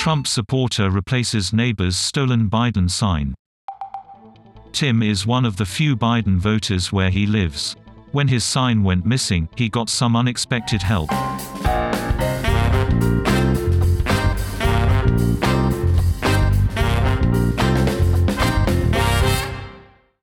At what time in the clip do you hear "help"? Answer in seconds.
10.80-11.10